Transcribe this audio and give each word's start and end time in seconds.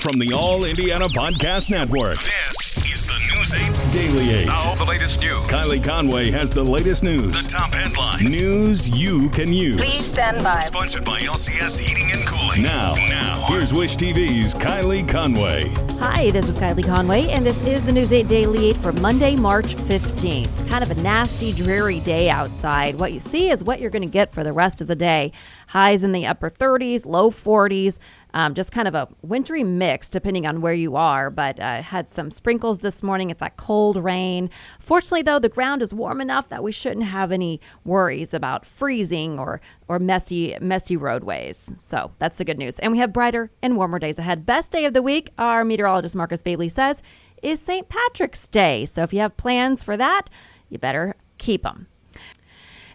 From 0.00 0.18
the 0.18 0.32
All 0.32 0.64
Indiana 0.64 1.08
Podcast 1.08 1.68
Network, 1.68 2.14
this 2.14 2.90
is 2.90 3.06
the 3.06 3.18
News 3.34 3.52
8 3.52 3.92
Daily 3.92 4.30
8. 4.44 4.46
Now, 4.46 4.74
the 4.74 4.84
latest 4.84 5.20
news. 5.20 5.46
Kylie 5.46 5.84
Conway 5.84 6.30
has 6.30 6.50
the 6.50 6.64
latest 6.64 7.04
news. 7.04 7.42
The 7.42 7.50
top 7.50 7.74
headlines. 7.74 8.22
News 8.22 8.88
you 8.88 9.28
can 9.28 9.52
use. 9.52 9.76
Please 9.76 10.02
stand 10.02 10.42
by. 10.42 10.60
Sponsored 10.60 11.04
by 11.04 11.20
LCS 11.20 11.78
Heating 11.78 12.10
and 12.12 12.26
Cooling. 12.26 12.62
Now, 12.62 12.94
now, 13.10 13.44
here's 13.48 13.74
Wish 13.74 13.96
TV's 13.96 14.54
Kylie 14.54 15.06
Conway. 15.06 15.68
Hi, 15.98 16.30
this 16.30 16.48
is 16.48 16.56
Kylie 16.56 16.86
Conway, 16.86 17.28
and 17.28 17.44
this 17.44 17.60
is 17.66 17.84
the 17.84 17.92
News 17.92 18.10
8 18.10 18.26
Daily 18.26 18.70
8 18.70 18.76
for 18.78 18.92
Monday, 18.92 19.36
March 19.36 19.74
15th. 19.74 20.70
Kind 20.70 20.82
of 20.82 20.90
a 20.90 21.02
nasty, 21.02 21.52
dreary 21.52 22.00
day 22.00 22.30
outside. 22.30 22.94
What 22.94 23.12
you 23.12 23.20
see 23.20 23.50
is 23.50 23.62
what 23.62 23.80
you're 23.80 23.90
going 23.90 24.00
to 24.00 24.08
get 24.08 24.32
for 24.32 24.44
the 24.44 24.52
rest 24.52 24.80
of 24.80 24.86
the 24.86 24.96
day. 24.96 25.32
Highs 25.66 26.02
in 26.04 26.12
the 26.12 26.26
upper 26.26 26.48
30s, 26.50 27.04
low 27.04 27.30
40s. 27.30 27.98
Um, 28.34 28.54
just 28.54 28.72
kind 28.72 28.88
of 28.88 28.94
a 28.94 29.08
wintry 29.22 29.64
mix 29.64 30.08
depending 30.08 30.46
on 30.46 30.60
where 30.60 30.74
you 30.74 30.96
are, 30.96 31.30
but 31.30 31.58
uh, 31.60 31.82
had 31.82 32.10
some 32.10 32.30
sprinkles 32.30 32.80
this 32.80 33.02
morning. 33.02 33.30
It's 33.30 33.40
that 33.40 33.56
cold 33.56 33.96
rain. 33.96 34.50
Fortunately, 34.78 35.22
though, 35.22 35.38
the 35.38 35.48
ground 35.48 35.82
is 35.82 35.92
warm 35.92 36.20
enough 36.20 36.48
that 36.48 36.62
we 36.62 36.72
shouldn't 36.72 37.06
have 37.06 37.32
any 37.32 37.60
worries 37.84 38.32
about 38.34 38.64
freezing 38.64 39.38
or 39.38 39.60
or 39.88 39.98
messy 39.98 40.56
messy 40.60 40.96
roadways. 40.96 41.74
So 41.80 42.12
that's 42.18 42.36
the 42.36 42.44
good 42.44 42.58
news. 42.58 42.78
And 42.78 42.92
we 42.92 42.98
have 42.98 43.12
brighter 43.12 43.50
and 43.62 43.76
warmer 43.76 43.98
days 43.98 44.18
ahead. 44.18 44.46
Best 44.46 44.70
day 44.70 44.84
of 44.84 44.94
the 44.94 45.02
week, 45.02 45.30
our 45.38 45.64
meteorologist 45.64 46.16
Marcus 46.16 46.42
Bailey 46.42 46.68
says, 46.68 47.02
is 47.42 47.60
St. 47.60 47.88
Patrick's 47.88 48.46
Day. 48.46 48.84
So 48.86 49.02
if 49.02 49.12
you 49.12 49.20
have 49.20 49.36
plans 49.36 49.82
for 49.82 49.96
that, 49.96 50.28
you 50.68 50.78
better 50.78 51.16
keep 51.38 51.62
them. 51.62 51.86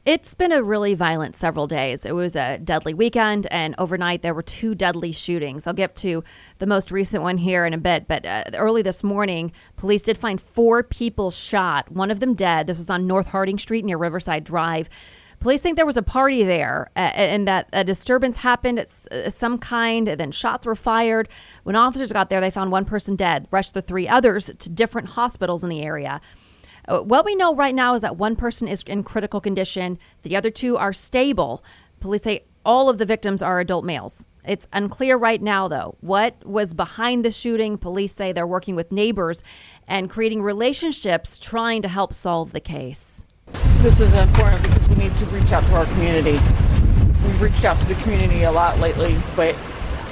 It's 0.05 0.35
been 0.35 0.51
a 0.51 0.61
really 0.61 0.93
violent 0.93 1.35
several 1.35 1.65
days. 1.65 2.05
It 2.05 2.11
was 2.11 2.35
a 2.35 2.59
deadly 2.59 2.93
weekend, 2.93 3.47
and 3.49 3.73
overnight 3.79 4.21
there 4.21 4.35
were 4.35 4.43
two 4.43 4.75
deadly 4.75 5.11
shootings. 5.11 5.65
I'll 5.65 5.73
get 5.73 5.95
to 5.95 6.23
the 6.59 6.67
most 6.67 6.91
recent 6.91 7.23
one 7.23 7.39
here 7.39 7.65
in 7.65 7.73
a 7.73 7.79
bit, 7.79 8.07
but 8.07 8.23
uh, 8.23 8.43
early 8.53 8.83
this 8.83 9.03
morning, 9.03 9.51
police 9.77 10.03
did 10.03 10.15
find 10.15 10.39
four 10.39 10.83
people 10.83 11.31
shot, 11.31 11.91
one 11.91 12.11
of 12.11 12.19
them 12.19 12.35
dead. 12.35 12.67
This 12.67 12.77
was 12.77 12.91
on 12.91 13.07
North 13.07 13.29
Harding 13.29 13.57
Street 13.57 13.83
near 13.83 13.97
Riverside 13.97 14.43
Drive. 14.43 14.89
Police 15.39 15.63
think 15.63 15.75
there 15.75 15.87
was 15.87 15.97
a 15.97 16.03
party 16.03 16.43
there 16.43 16.91
uh, 16.95 16.99
and 16.99 17.47
that 17.47 17.67
a 17.73 17.83
disturbance 17.83 18.37
happened 18.37 18.77
at 18.77 18.91
uh, 19.11 19.31
some 19.31 19.57
kind, 19.57 20.07
and 20.07 20.19
then 20.19 20.31
shots 20.31 20.67
were 20.67 20.75
fired. 20.75 21.27
When 21.63 21.75
officers 21.75 22.11
got 22.11 22.29
there, 22.29 22.41
they 22.41 22.51
found 22.51 22.71
one 22.71 22.85
person 22.85 23.15
dead, 23.15 23.47
rushed 23.49 23.73
the 23.73 23.81
three 23.81 24.07
others 24.07 24.51
to 24.55 24.69
different 24.69 25.09
hospitals 25.09 25.63
in 25.63 25.71
the 25.71 25.81
area. 25.81 26.21
Uh, 26.87 26.99
what 26.99 27.25
we 27.25 27.35
know 27.35 27.55
right 27.55 27.73
now 27.73 27.95
is 27.95 28.01
that 28.01 28.17
one 28.17 28.35
person 28.35 28.67
is 28.67 28.83
in 28.83 29.03
critical 29.03 29.41
condition, 29.41 29.97
the 30.21 30.35
other 30.35 30.51
two 30.51 30.77
are 30.77 30.93
stable. 30.93 31.63
Police 31.99 32.23
say 32.23 32.43
all 32.63 32.89
of 32.89 32.97
the 32.97 33.05
victims 33.05 33.41
are 33.41 33.59
adult 33.59 33.85
males. 33.85 34.23
It's 34.43 34.67
unclear 34.73 35.17
right 35.17 35.41
now, 35.41 35.67
though, 35.67 35.97
what 36.01 36.45
was 36.45 36.75
behind 36.75 37.25
the 37.25 37.31
shooting. 37.31 37.79
Police 37.79 38.13
say 38.13 38.31
they're 38.31 38.45
working 38.45 38.75
with 38.75 38.91
neighbors 38.91 39.43
and 39.87 40.09
creating 40.09 40.43
relationships 40.43 41.39
trying 41.39 41.81
to 41.81 41.87
help 41.87 42.13
solve 42.13 42.51
the 42.51 42.59
case. 42.59 43.25
This 43.81 43.99
is 43.99 44.13
important 44.13 44.61
because 44.61 44.87
we 44.89 44.95
need 44.95 45.17
to 45.17 45.25
reach 45.27 45.51
out 45.51 45.63
to 45.63 45.75
our 45.75 45.85
community. 45.85 46.33
We've 47.23 47.41
reached 47.41 47.65
out 47.65 47.79
to 47.81 47.87
the 47.87 47.95
community 47.95 48.43
a 48.43 48.51
lot 48.51 48.79
lately, 48.79 49.17
but 49.35 49.55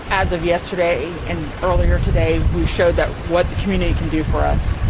as 0.09 0.31
of 0.31 0.43
yesterday 0.43 1.11
and 1.27 1.63
earlier 1.63 1.99
today, 1.99 2.43
we 2.55 2.65
showed 2.65 2.95
that 2.95 3.09
what 3.29 3.47
the 3.47 3.55
community 3.57 3.93
can 3.93 4.09
do 4.09 4.23
for 4.23 4.37
us 4.37 4.82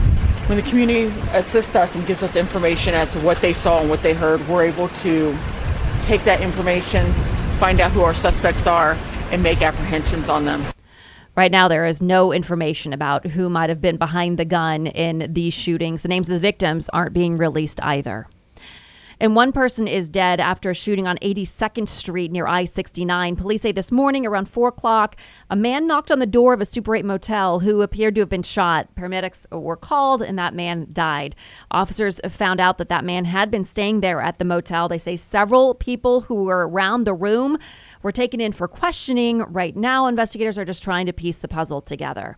when 0.47 0.57
the 0.57 0.69
community 0.69 1.05
assists 1.31 1.75
us 1.75 1.95
and 1.95 2.05
gives 2.05 2.21
us 2.21 2.35
information 2.35 2.93
as 2.93 3.11
to 3.11 3.19
what 3.19 3.39
they 3.39 3.53
saw 3.53 3.79
and 3.79 3.89
what 3.89 4.01
they 4.01 4.13
heard, 4.13 4.45
we're 4.47 4.63
able 4.63 4.89
to 4.89 5.35
take 6.01 6.23
that 6.25 6.41
information, 6.41 7.11
find 7.59 7.79
out 7.79 7.91
who 7.91 8.01
our 8.01 8.13
suspects 8.13 8.67
are, 8.67 8.97
and 9.31 9.41
make 9.41 9.61
apprehensions 9.61 10.27
on 10.27 10.43
them. 10.43 10.63
Right 11.35 11.51
now, 11.51 11.67
there 11.67 11.85
is 11.85 12.01
no 12.01 12.31
information 12.31 12.93
about 12.93 13.25
who 13.27 13.49
might 13.49 13.69
have 13.69 13.81
been 13.81 13.97
behind 13.97 14.37
the 14.37 14.45
gun 14.45 14.85
in 14.85 15.31
these 15.33 15.53
shootings. 15.53 16.01
The 16.01 16.09
names 16.09 16.27
of 16.27 16.33
the 16.33 16.39
victims 16.39 16.89
aren't 16.89 17.13
being 17.13 17.37
released 17.37 17.81
either. 17.81 18.27
And 19.23 19.37
one 19.37 19.53
person 19.53 19.87
is 19.87 20.09
dead 20.09 20.41
after 20.41 20.69
a 20.69 20.75
shooting 20.75 21.07
on 21.07 21.17
82nd 21.19 21.87
Street 21.87 22.29
near 22.29 22.45
I 22.45 22.65
69. 22.65 23.37
Police 23.37 23.61
say 23.61 23.71
this 23.71 23.89
morning 23.89 24.25
around 24.25 24.49
4 24.49 24.67
o'clock, 24.67 25.15
a 25.49 25.55
man 25.55 25.87
knocked 25.87 26.11
on 26.11 26.19
the 26.19 26.25
door 26.25 26.53
of 26.53 26.59
a 26.59 26.65
Super 26.65 26.93
8 26.93 27.05
motel 27.05 27.59
who 27.61 27.81
appeared 27.81 28.15
to 28.15 28.21
have 28.21 28.27
been 28.27 28.43
shot. 28.43 28.93
Paramedics 28.95 29.49
were 29.49 29.77
called 29.77 30.21
and 30.21 30.37
that 30.37 30.53
man 30.53 30.87
died. 30.91 31.37
Officers 31.71 32.19
found 32.27 32.59
out 32.59 32.77
that 32.79 32.89
that 32.89 33.05
man 33.05 33.23
had 33.23 33.49
been 33.49 33.63
staying 33.63 34.01
there 34.01 34.19
at 34.19 34.39
the 34.39 34.45
motel. 34.45 34.89
They 34.89 34.97
say 34.97 35.15
several 35.15 35.73
people 35.73 36.19
who 36.19 36.43
were 36.43 36.67
around 36.67 37.05
the 37.05 37.13
room 37.13 37.57
were 38.01 38.11
taken 38.11 38.41
in 38.41 38.51
for 38.51 38.67
questioning. 38.67 39.37
Right 39.43 39.77
now, 39.77 40.05
investigators 40.05 40.57
are 40.57 40.65
just 40.65 40.83
trying 40.83 41.05
to 41.05 41.13
piece 41.13 41.37
the 41.37 41.47
puzzle 41.47 41.79
together. 41.79 42.37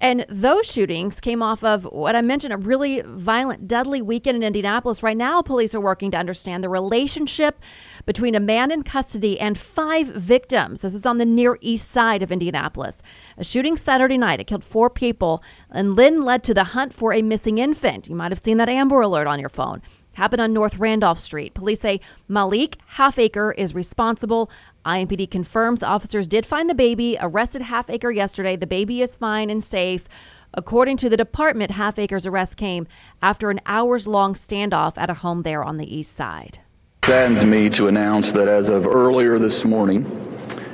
And 0.00 0.24
those 0.28 0.66
shootings 0.66 1.20
came 1.20 1.42
off 1.42 1.62
of 1.62 1.84
what 1.84 2.16
I 2.16 2.22
mentioned 2.22 2.54
a 2.54 2.56
really 2.56 3.02
violent, 3.02 3.68
deadly 3.68 4.00
weekend 4.00 4.36
in 4.36 4.42
Indianapolis. 4.42 5.02
Right 5.02 5.16
now, 5.16 5.42
police 5.42 5.74
are 5.74 5.80
working 5.80 6.10
to 6.12 6.16
understand 6.16 6.64
the 6.64 6.70
relationship 6.70 7.60
between 8.06 8.34
a 8.34 8.40
man 8.40 8.70
in 8.70 8.82
custody 8.82 9.38
and 9.38 9.58
five 9.58 10.08
victims. 10.08 10.80
This 10.80 10.94
is 10.94 11.04
on 11.04 11.18
the 11.18 11.26
near 11.26 11.58
east 11.60 11.90
side 11.90 12.22
of 12.22 12.32
Indianapolis. 12.32 13.02
A 13.36 13.44
shooting 13.44 13.76
Saturday 13.76 14.16
night, 14.16 14.40
it 14.40 14.46
killed 14.46 14.64
four 14.64 14.88
people 14.88 15.42
and 15.70 15.98
then 15.98 16.22
led 16.22 16.42
to 16.44 16.54
the 16.54 16.64
hunt 16.64 16.94
for 16.94 17.12
a 17.12 17.20
missing 17.20 17.58
infant. 17.58 18.08
You 18.08 18.16
might 18.16 18.32
have 18.32 18.40
seen 18.42 18.56
that 18.56 18.70
Amber 18.70 19.02
Alert 19.02 19.26
on 19.26 19.38
your 19.38 19.50
phone 19.50 19.82
happened 20.20 20.42
on 20.42 20.52
North 20.52 20.76
Randolph 20.76 21.18
Street. 21.18 21.54
Police 21.54 21.80
say 21.80 21.98
Malik 22.28 22.76
Halfacre 22.88 23.52
is 23.52 23.74
responsible. 23.74 24.50
IMPD 24.84 25.30
confirms 25.30 25.82
officers 25.82 26.28
did 26.28 26.44
find 26.44 26.68
the 26.68 26.74
baby, 26.74 27.16
arrested 27.22 27.62
Halfacre 27.62 28.10
yesterday. 28.10 28.54
The 28.54 28.66
baby 28.66 29.00
is 29.00 29.16
fine 29.16 29.48
and 29.48 29.62
safe. 29.62 30.06
According 30.52 30.98
to 30.98 31.08
the 31.08 31.16
department, 31.16 31.70
Halfacre's 31.70 32.26
arrest 32.26 32.58
came 32.58 32.86
after 33.22 33.48
an 33.48 33.62
hours 33.64 34.06
long 34.06 34.34
standoff 34.34 34.98
at 34.98 35.08
a 35.08 35.14
home 35.14 35.40
there 35.40 35.64
on 35.64 35.78
the 35.78 35.96
east 35.96 36.12
side. 36.12 36.58
saddens 37.02 37.46
me 37.46 37.70
to 37.70 37.88
announce 37.88 38.32
that 38.32 38.46
as 38.46 38.68
of 38.68 38.86
earlier 38.86 39.38
this 39.38 39.64
morning, 39.64 40.04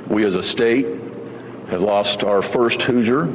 we 0.09 0.25
as 0.25 0.35
a 0.35 0.43
state 0.43 0.87
have 1.69 1.81
lost 1.81 2.25
our 2.25 2.41
first 2.41 2.81
Hoosier. 2.81 3.29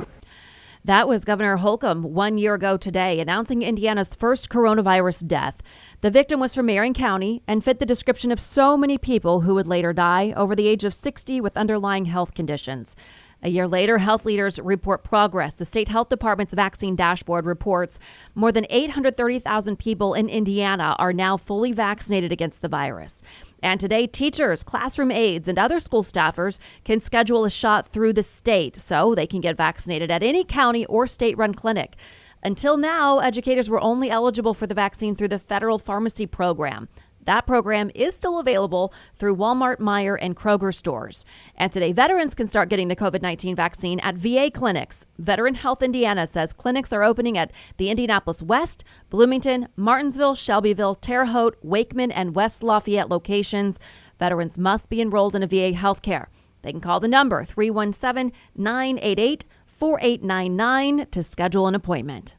That 0.84 1.06
was 1.06 1.24
Governor 1.24 1.58
Holcomb 1.58 2.02
one 2.02 2.38
year 2.38 2.54
ago 2.54 2.76
today, 2.76 3.20
announcing 3.20 3.62
Indiana's 3.62 4.16
first 4.16 4.48
coronavirus 4.48 5.28
death. 5.28 5.62
The 6.00 6.10
victim 6.10 6.40
was 6.40 6.56
from 6.56 6.66
Marion 6.66 6.92
County 6.92 7.40
and 7.46 7.62
fit 7.62 7.78
the 7.78 7.86
description 7.86 8.32
of 8.32 8.40
so 8.40 8.76
many 8.76 8.98
people 8.98 9.42
who 9.42 9.54
would 9.54 9.68
later 9.68 9.92
die 9.92 10.34
over 10.36 10.56
the 10.56 10.66
age 10.66 10.82
of 10.82 10.92
60 10.92 11.40
with 11.40 11.56
underlying 11.56 12.06
health 12.06 12.34
conditions. 12.34 12.96
A 13.44 13.48
year 13.48 13.66
later, 13.66 13.98
health 13.98 14.24
leaders 14.24 14.60
report 14.60 15.02
progress. 15.02 15.54
The 15.54 15.64
state 15.64 15.88
health 15.88 16.08
department's 16.08 16.54
vaccine 16.54 16.94
dashboard 16.94 17.44
reports 17.44 17.98
more 18.36 18.52
than 18.52 18.66
830,000 18.70 19.78
people 19.80 20.14
in 20.14 20.28
Indiana 20.28 20.94
are 21.00 21.12
now 21.12 21.36
fully 21.36 21.72
vaccinated 21.72 22.30
against 22.30 22.62
the 22.62 22.68
virus. 22.68 23.20
And 23.60 23.80
today, 23.80 24.06
teachers, 24.06 24.62
classroom 24.62 25.10
aides, 25.10 25.48
and 25.48 25.58
other 25.58 25.80
school 25.80 26.04
staffers 26.04 26.60
can 26.84 27.00
schedule 27.00 27.44
a 27.44 27.50
shot 27.50 27.88
through 27.88 28.12
the 28.12 28.22
state 28.22 28.76
so 28.76 29.12
they 29.12 29.26
can 29.26 29.40
get 29.40 29.56
vaccinated 29.56 30.08
at 30.08 30.22
any 30.22 30.44
county 30.44 30.86
or 30.86 31.08
state 31.08 31.36
run 31.36 31.52
clinic. 31.52 31.96
Until 32.44 32.76
now, 32.76 33.18
educators 33.18 33.68
were 33.68 33.80
only 33.80 34.10
eligible 34.10 34.54
for 34.54 34.68
the 34.68 34.74
vaccine 34.74 35.16
through 35.16 35.28
the 35.28 35.38
federal 35.38 35.78
pharmacy 35.78 36.26
program. 36.26 36.88
That 37.24 37.46
program 37.46 37.90
is 37.94 38.14
still 38.14 38.38
available 38.38 38.92
through 39.16 39.36
Walmart, 39.36 39.78
Meijer, 39.78 40.18
and 40.20 40.36
Kroger 40.36 40.74
stores. 40.74 41.24
And 41.56 41.72
today, 41.72 41.92
veterans 41.92 42.34
can 42.34 42.46
start 42.46 42.68
getting 42.68 42.88
the 42.88 42.96
COVID 42.96 43.22
19 43.22 43.54
vaccine 43.54 44.00
at 44.00 44.16
VA 44.16 44.50
clinics. 44.52 45.06
Veteran 45.18 45.54
Health 45.54 45.82
Indiana 45.82 46.26
says 46.26 46.52
clinics 46.52 46.92
are 46.92 47.02
opening 47.02 47.38
at 47.38 47.52
the 47.76 47.90
Indianapolis 47.90 48.42
West, 48.42 48.84
Bloomington, 49.10 49.68
Martinsville, 49.76 50.34
Shelbyville, 50.34 50.96
Terre 50.96 51.26
Haute, 51.26 51.56
Wakeman, 51.62 52.10
and 52.10 52.34
West 52.34 52.62
Lafayette 52.62 53.08
locations. 53.08 53.78
Veterans 54.18 54.58
must 54.58 54.88
be 54.88 55.00
enrolled 55.00 55.34
in 55.34 55.42
a 55.42 55.46
VA 55.46 55.72
health 55.72 56.02
care. 56.02 56.28
They 56.62 56.72
can 56.72 56.80
call 56.80 57.00
the 57.00 57.08
number 57.08 57.44
317 57.44 58.32
988 58.56 59.44
4899 59.66 61.06
to 61.10 61.22
schedule 61.22 61.66
an 61.66 61.74
appointment. 61.74 62.36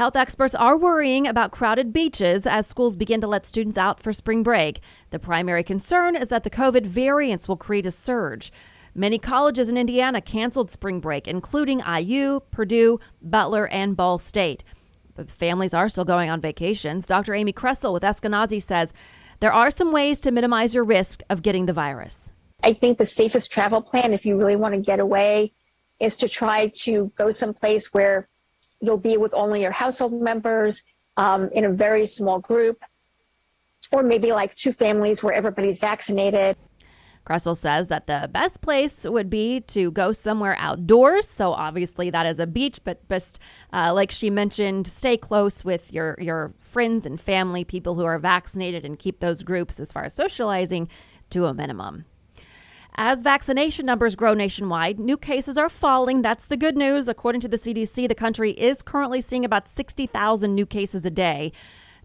Health 0.00 0.16
experts 0.16 0.54
are 0.54 0.78
worrying 0.78 1.26
about 1.26 1.50
crowded 1.50 1.92
beaches 1.92 2.46
as 2.46 2.66
schools 2.66 2.96
begin 2.96 3.20
to 3.20 3.26
let 3.26 3.44
students 3.44 3.76
out 3.76 4.00
for 4.00 4.14
spring 4.14 4.42
break. 4.42 4.80
The 5.10 5.18
primary 5.18 5.62
concern 5.62 6.16
is 6.16 6.30
that 6.30 6.42
the 6.42 6.48
COVID 6.48 6.86
variants 6.86 7.46
will 7.46 7.58
create 7.58 7.84
a 7.84 7.90
surge. 7.90 8.50
Many 8.94 9.18
colleges 9.18 9.68
in 9.68 9.76
Indiana 9.76 10.22
canceled 10.22 10.70
spring 10.70 11.00
break, 11.00 11.28
including 11.28 11.82
IU, 11.86 12.40
Purdue, 12.50 12.98
Butler, 13.20 13.68
and 13.68 13.94
Ball 13.94 14.16
State. 14.16 14.64
But 15.16 15.30
families 15.30 15.74
are 15.74 15.90
still 15.90 16.06
going 16.06 16.30
on 16.30 16.40
vacations. 16.40 17.06
Dr. 17.06 17.34
Amy 17.34 17.52
Kressel 17.52 17.92
with 17.92 18.02
Eskenazi 18.02 18.62
says 18.62 18.94
there 19.40 19.52
are 19.52 19.70
some 19.70 19.92
ways 19.92 20.18
to 20.20 20.30
minimize 20.30 20.74
your 20.74 20.84
risk 20.84 21.22
of 21.28 21.42
getting 21.42 21.66
the 21.66 21.74
virus. 21.74 22.32
I 22.62 22.72
think 22.72 22.96
the 22.96 23.04
safest 23.04 23.52
travel 23.52 23.82
plan, 23.82 24.14
if 24.14 24.24
you 24.24 24.38
really 24.38 24.56
want 24.56 24.74
to 24.74 24.80
get 24.80 24.98
away, 24.98 25.52
is 25.98 26.16
to 26.16 26.26
try 26.26 26.72
to 26.84 27.12
go 27.18 27.30
someplace 27.30 27.92
where 27.92 28.30
you'll 28.80 28.98
be 28.98 29.16
with 29.16 29.34
only 29.34 29.62
your 29.62 29.72
household 29.72 30.20
members 30.20 30.82
um, 31.16 31.50
in 31.52 31.64
a 31.64 31.70
very 31.70 32.06
small 32.06 32.38
group, 32.38 32.82
or 33.92 34.02
maybe 34.02 34.32
like 34.32 34.54
two 34.54 34.72
families 34.72 35.22
where 35.22 35.34
everybody's 35.34 35.78
vaccinated. 35.78 36.56
Kressel 37.26 37.56
says 37.56 37.88
that 37.88 38.06
the 38.06 38.28
best 38.32 38.60
place 38.60 39.04
would 39.04 39.28
be 39.28 39.60
to 39.60 39.90
go 39.92 40.10
somewhere 40.10 40.56
outdoors. 40.58 41.28
So 41.28 41.52
obviously 41.52 42.10
that 42.10 42.26
is 42.26 42.40
a 42.40 42.46
beach, 42.46 42.80
but 42.82 43.06
just 43.08 43.38
uh, 43.72 43.92
like 43.92 44.10
she 44.10 44.30
mentioned, 44.30 44.86
stay 44.88 45.16
close 45.16 45.64
with 45.64 45.92
your 45.92 46.16
your 46.18 46.54
friends 46.60 47.06
and 47.06 47.20
family, 47.20 47.62
people 47.62 47.94
who 47.94 48.04
are 48.04 48.18
vaccinated, 48.18 48.84
and 48.84 48.98
keep 48.98 49.20
those 49.20 49.42
groups 49.42 49.78
as 49.78 49.92
far 49.92 50.04
as 50.04 50.14
socializing 50.14 50.88
to 51.28 51.46
a 51.46 51.54
minimum. 51.54 52.06
As 52.96 53.22
vaccination 53.22 53.86
numbers 53.86 54.16
grow 54.16 54.34
nationwide, 54.34 54.98
new 54.98 55.16
cases 55.16 55.56
are 55.56 55.68
falling. 55.68 56.22
That's 56.22 56.46
the 56.46 56.56
good 56.56 56.76
news. 56.76 57.08
According 57.08 57.40
to 57.42 57.48
the 57.48 57.56
CDC, 57.56 58.08
the 58.08 58.14
country 58.14 58.50
is 58.52 58.82
currently 58.82 59.20
seeing 59.20 59.44
about 59.44 59.68
60,000 59.68 60.54
new 60.54 60.66
cases 60.66 61.06
a 61.06 61.10
day. 61.10 61.52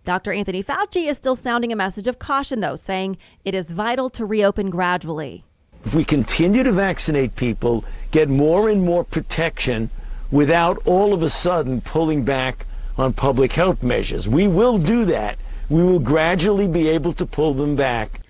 Dr. 0.05 0.31
Anthony 0.31 0.63
Fauci 0.63 1.07
is 1.07 1.17
still 1.17 1.35
sounding 1.35 1.71
a 1.71 1.75
message 1.75 2.07
of 2.07 2.19
caution, 2.19 2.59
though, 2.59 2.75
saying 2.75 3.17
it 3.43 3.55
is 3.55 3.71
vital 3.71 4.09
to 4.11 4.25
reopen 4.25 4.69
gradually. 4.69 5.43
If 5.83 5.95
we 5.95 6.03
continue 6.03 6.63
to 6.63 6.71
vaccinate 6.71 7.35
people, 7.35 7.83
get 8.11 8.29
more 8.29 8.69
and 8.69 8.83
more 8.83 9.03
protection 9.03 9.89
without 10.31 10.77
all 10.85 11.13
of 11.13 11.23
a 11.23 11.29
sudden 11.29 11.81
pulling 11.81 12.23
back 12.23 12.67
on 12.97 13.13
public 13.13 13.51
health 13.51 13.81
measures, 13.83 14.29
we 14.29 14.47
will 14.47 14.77
do 14.77 15.05
that. 15.05 15.38
We 15.69 15.83
will 15.83 15.99
gradually 15.99 16.67
be 16.67 16.88
able 16.89 17.13
to 17.13 17.25
pull 17.25 17.55
them 17.55 17.75
back. 17.75 18.21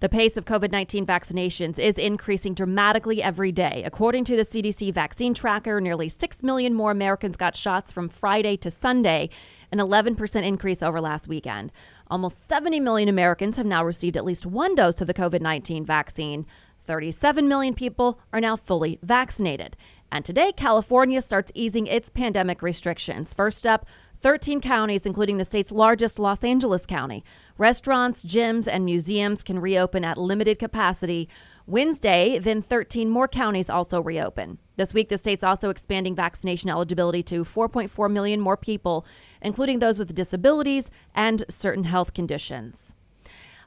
The 0.00 0.08
pace 0.08 0.38
of 0.38 0.46
COVID 0.46 0.72
19 0.72 1.04
vaccinations 1.04 1.78
is 1.78 1.98
increasing 1.98 2.54
dramatically 2.54 3.22
every 3.22 3.52
day. 3.52 3.82
According 3.84 4.24
to 4.24 4.36
the 4.36 4.44
CDC 4.44 4.94
vaccine 4.94 5.34
tracker, 5.34 5.78
nearly 5.78 6.08
6 6.08 6.42
million 6.42 6.72
more 6.72 6.90
Americans 6.90 7.36
got 7.36 7.54
shots 7.54 7.92
from 7.92 8.08
Friday 8.08 8.56
to 8.56 8.70
Sunday, 8.70 9.28
an 9.70 9.78
11% 9.78 10.42
increase 10.42 10.82
over 10.82 11.02
last 11.02 11.28
weekend. 11.28 11.70
Almost 12.10 12.48
70 12.48 12.80
million 12.80 13.10
Americans 13.10 13.58
have 13.58 13.66
now 13.66 13.84
received 13.84 14.16
at 14.16 14.24
least 14.24 14.46
one 14.46 14.74
dose 14.74 15.02
of 15.02 15.06
the 15.06 15.12
COVID 15.12 15.42
19 15.42 15.84
vaccine. 15.84 16.46
37 16.86 17.46
million 17.46 17.74
people 17.74 18.18
are 18.32 18.40
now 18.40 18.56
fully 18.56 18.98
vaccinated. 19.02 19.76
And 20.10 20.24
today, 20.24 20.50
California 20.50 21.20
starts 21.20 21.52
easing 21.54 21.86
its 21.86 22.08
pandemic 22.08 22.62
restrictions. 22.62 23.34
First 23.34 23.66
up, 23.66 23.86
13 24.20 24.60
counties, 24.60 25.06
including 25.06 25.38
the 25.38 25.44
state's 25.44 25.72
largest 25.72 26.18
Los 26.18 26.44
Angeles 26.44 26.84
County. 26.84 27.24
Restaurants, 27.56 28.22
gyms, 28.22 28.68
and 28.70 28.84
museums 28.84 29.42
can 29.42 29.58
reopen 29.58 30.04
at 30.04 30.18
limited 30.18 30.58
capacity. 30.58 31.28
Wednesday, 31.66 32.38
then 32.38 32.60
13 32.60 33.08
more 33.08 33.28
counties 33.28 33.70
also 33.70 34.02
reopen. 34.02 34.58
This 34.76 34.92
week, 34.92 35.08
the 35.08 35.16
state's 35.16 35.42
also 35.42 35.70
expanding 35.70 36.14
vaccination 36.14 36.68
eligibility 36.68 37.22
to 37.24 37.44
4.4 37.44 38.10
million 38.10 38.40
more 38.40 38.56
people, 38.56 39.06
including 39.40 39.78
those 39.78 39.98
with 39.98 40.14
disabilities 40.14 40.90
and 41.14 41.44
certain 41.48 41.84
health 41.84 42.12
conditions. 42.12 42.94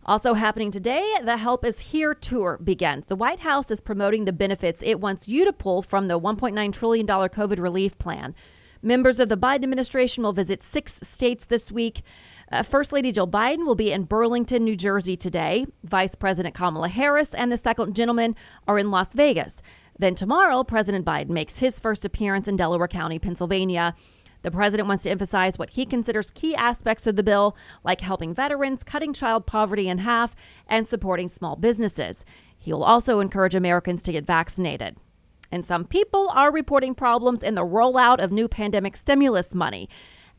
Also 0.06 0.34
happening 0.34 0.70
today, 0.70 1.16
the 1.24 1.38
Help 1.38 1.64
is 1.64 1.80
Here 1.80 2.14
tour 2.14 2.60
begins. 2.62 3.06
The 3.08 3.16
White 3.16 3.40
House 3.40 3.72
is 3.72 3.80
promoting 3.80 4.26
the 4.26 4.34
benefits 4.34 4.84
it 4.84 5.00
wants 5.00 5.28
you 5.28 5.46
to 5.46 5.54
pull 5.54 5.82
from 5.82 6.08
the 6.08 6.20
$1.9 6.20 6.74
trillion 6.74 7.08
COVID 7.08 7.60
relief 7.60 7.98
plan. 7.98 8.36
Members 8.86 9.22
of 9.22 9.30
the 9.30 9.38
Biden 9.38 9.64
administration 9.64 10.24
will 10.24 10.34
visit 10.34 10.62
six 10.62 11.00
states 11.04 11.46
this 11.46 11.72
week. 11.72 12.02
Uh, 12.52 12.64
First 12.64 12.92
Lady 12.92 13.14
Jill 13.14 13.30
Biden 13.30 13.66
will 13.66 13.76
be 13.76 13.94
in 13.94 14.04
Burlington, 14.04 14.66
New 14.66 14.76
Jersey 14.76 15.16
today. 15.16 15.66
Vice 15.86 16.16
President 16.16 16.54
Kamala 16.54 16.90
Harris 16.90 17.34
and 17.34 17.50
the 17.50 17.56
second 17.56 17.96
gentleman 17.96 18.36
are 18.68 18.78
in 18.78 18.92
Las 18.92 19.14
Vegas. 19.14 19.62
Then 19.98 20.16
tomorrow, 20.16 20.66
President 20.66 21.06
Biden 21.06 21.30
makes 21.30 21.60
his 21.60 21.80
first 21.80 22.04
appearance 22.04 22.50
in 22.50 22.58
Delaware 22.58 22.90
County, 22.90 23.20
Pennsylvania. 23.20 23.96
The 24.42 24.52
president 24.52 24.90
wants 24.90 25.04
to 25.04 25.12
emphasize 25.12 25.58
what 25.58 25.70
he 25.70 25.86
considers 25.86 26.30
key 26.30 26.54
aspects 26.54 27.08
of 27.08 27.16
the 27.16 27.24
bill, 27.24 27.56
like 27.86 28.02
helping 28.02 28.34
veterans, 28.34 28.84
cutting 28.84 29.14
child 29.14 29.46
poverty 29.46 29.88
in 29.88 30.00
half, 30.00 30.36
and 30.68 30.86
supporting 30.86 31.30
small 31.30 31.56
businesses. 31.56 32.26
He 32.58 32.74
will 32.74 32.84
also 32.84 33.22
encourage 33.22 33.56
Americans 33.56 34.04
to 34.04 34.12
get 34.12 34.26
vaccinated. 34.26 34.98
And 35.54 35.64
some 35.64 35.86
people 35.86 36.30
are 36.34 36.52
reporting 36.52 36.96
problems 36.96 37.44
in 37.44 37.54
the 37.54 37.62
rollout 37.62 38.18
of 38.18 38.32
new 38.32 38.48
pandemic 38.48 38.98
stimulus 38.98 39.54
money. 39.54 39.88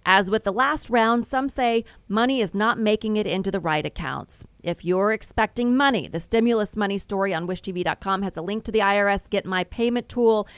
As 0.04 0.28
with 0.28 0.42
the 0.42 0.52
last 0.52 0.90
round, 0.90 1.24
some 1.24 1.48
say 1.48 1.84
money 2.08 2.40
is 2.40 2.52
not 2.52 2.80
making 2.80 3.16
it 3.16 3.24
into 3.24 3.52
the 3.52 3.60
right 3.60 3.86
accounts. 3.86 4.44
If 4.64 4.84
you're 4.84 5.12
expecting 5.12 5.76
money, 5.76 6.08
the 6.08 6.18
stimulus 6.18 6.74
money 6.74 6.98
story 6.98 7.32
on 7.32 7.46
wishtv.com 7.46 8.22
has 8.22 8.36
a 8.36 8.42
link 8.42 8.64
to 8.64 8.72
the 8.72 8.80
IRS 8.80 9.30
Get 9.30 9.46
My 9.46 9.62
Payment 9.62 10.08
tool. 10.08 10.48